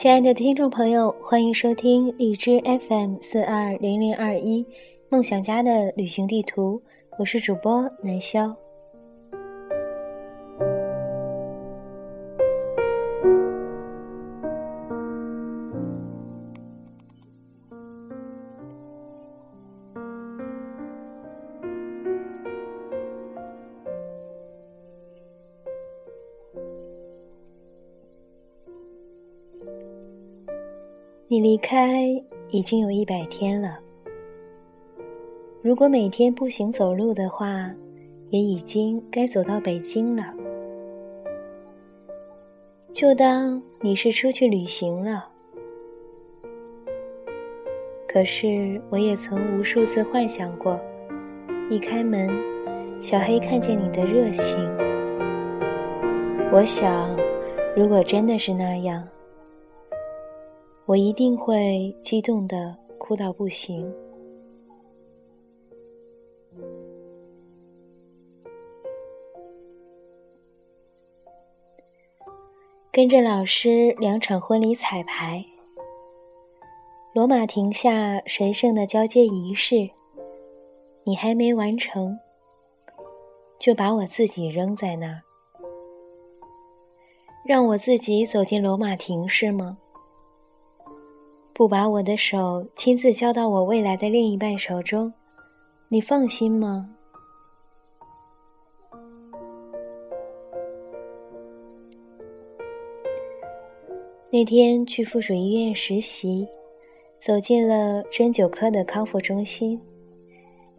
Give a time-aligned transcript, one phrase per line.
[0.00, 2.58] 亲爱的听众朋友，欢迎收听荔枝
[2.88, 4.66] FM 四二零零二一
[5.10, 6.80] 梦想家的旅行地图，
[7.18, 8.50] 我是主播南潇。
[31.28, 32.02] 你离开
[32.50, 33.78] 已经有一百天了，
[35.62, 37.70] 如果每天步行走路的话，
[38.30, 40.34] 也已经该走到北京了。
[42.90, 45.28] 就当你是出去旅行了。
[48.08, 50.80] 可是我也曾无数次幻想过，
[51.70, 52.28] 一开门，
[53.00, 54.58] 小黑看见你的热情。
[56.52, 57.16] 我想，
[57.76, 59.06] 如果真的是那样。
[60.90, 63.94] 我一定会激动的哭到不行。
[72.90, 75.44] 跟着老师两场婚礼彩排，
[77.12, 79.88] 罗马亭下神圣的交接仪式，
[81.04, 82.18] 你还没完成，
[83.60, 85.22] 就把我自己扔在那儿，
[87.44, 89.78] 让我自己走进罗马亭是吗？
[91.60, 95.12] 不把我的手亲自交到我未来的另一半手中，
[95.88, 96.88] 你放心吗？
[104.30, 106.48] 那天去附属医院实习，
[107.20, 109.78] 走进了针灸科的康复中心，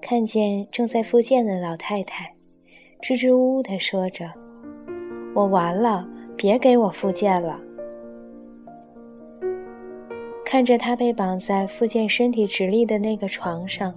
[0.00, 2.34] 看见正在复健的老太太，
[3.02, 4.32] 支支吾吾的说着
[5.36, 7.60] ：“我完了，别给我复健了。”
[10.50, 13.94] 看着他被绑在复健身体直立的那个床上，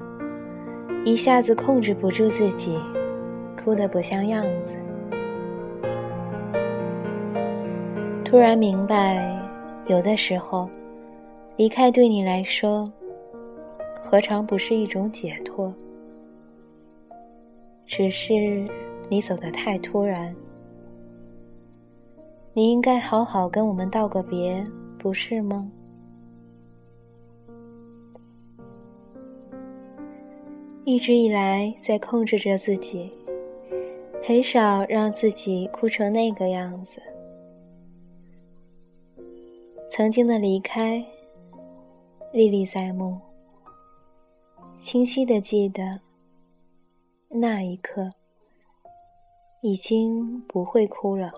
[1.03, 2.77] 一下子控制不住自己，
[3.57, 4.75] 哭得不像样子。
[8.23, 9.35] 突然明白，
[9.87, 10.69] 有的时候，
[11.57, 12.87] 离开对你来说，
[14.03, 15.73] 何尝不是一种解脱？
[17.83, 18.63] 只是
[19.09, 20.35] 你走得太突然，
[22.53, 24.63] 你应该好好跟我们道个别，
[24.99, 25.67] 不是吗？
[30.85, 33.09] 一直以来在控制着自己，
[34.21, 37.01] 很少让自己哭成那个样子。
[39.89, 41.01] 曾经的离开，
[42.33, 43.17] 历历在目，
[44.81, 46.01] 清晰的记得
[47.29, 48.09] 那一刻，
[49.61, 51.31] 已经不会哭了，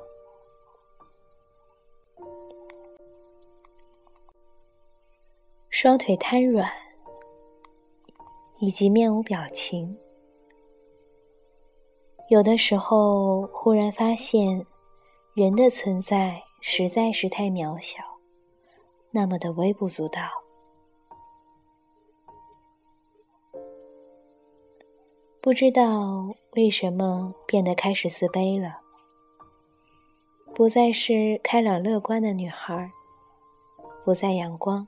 [5.70, 6.85] 双腿瘫软。
[8.60, 9.98] 以及面无表情，
[12.30, 14.66] 有的时候忽然发现，
[15.34, 18.02] 人的存在实在是太渺小，
[19.12, 20.22] 那么的微不足道。
[25.42, 28.80] 不知道为什么变得开始自卑了，
[30.56, 32.92] 不再是开朗乐观的女孩，
[34.04, 34.88] 不再阳光。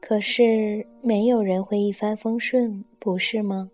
[0.00, 3.70] 可是没有人会一帆风顺，不是吗？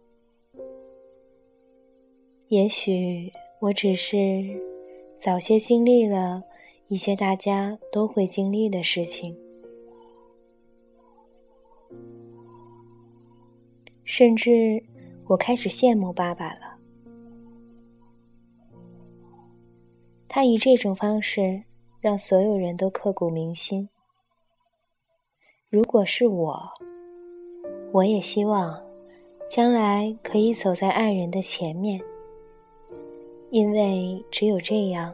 [2.48, 4.14] 也许我只是
[5.16, 6.42] 早些经历了
[6.88, 9.34] 一些大家都会经历的事情，
[14.04, 14.82] 甚至
[15.26, 16.76] 我开始羡慕爸爸了。
[20.28, 21.62] 他以这种方式
[21.98, 23.88] 让所有人都刻骨铭心。
[25.69, 26.57] 如果是我，
[27.91, 28.81] 我也希望
[29.51, 32.01] 将来可以走在爱人的前面，
[33.51, 35.13] 因为只有这样，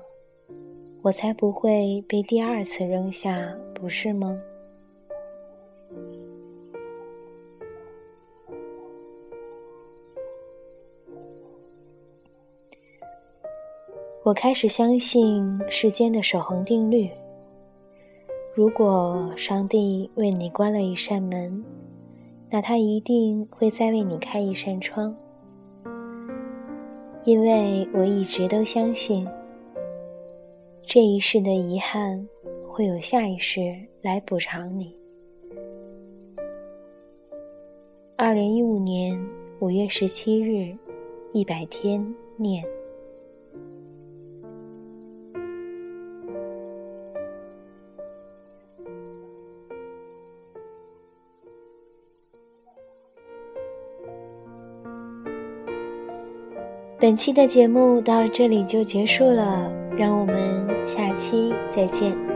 [1.00, 4.38] 我才不会被第二次扔下，不是吗？
[14.22, 17.10] 我开始相信世间的守恒定律。
[18.54, 21.64] 如果上帝为你关了一扇门，
[22.50, 25.16] 那他一定会再为你开一扇窗。
[27.24, 29.26] 因为我一直都相信，
[30.82, 32.28] 这一世的遗憾
[32.68, 34.94] 会有下一世来补偿你。
[38.18, 39.18] 二零一五年
[39.60, 40.76] 五月十七日，
[41.32, 42.06] 一百天
[42.36, 42.62] 念。
[57.02, 59.68] 本期的节目到这里就结束了，
[59.98, 60.36] 让我们
[60.86, 62.31] 下期再见。